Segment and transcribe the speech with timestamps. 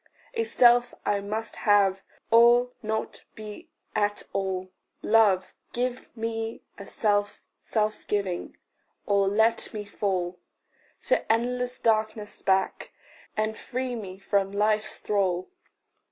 [0.33, 2.01] A self I must have,
[2.31, 4.71] or not be at all:
[5.03, 8.57] Love, give me a self self giving
[9.05, 10.39] or let me fall
[11.03, 12.93] To endless darkness back,
[13.37, 15.51] and free me from life's thrall.